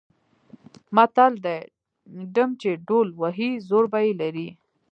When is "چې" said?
2.61-2.69